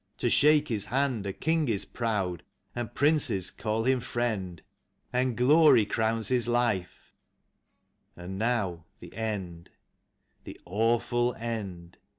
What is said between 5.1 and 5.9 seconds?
And glory